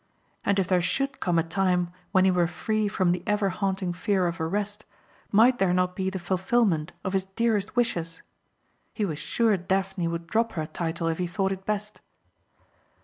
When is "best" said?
11.67-12.01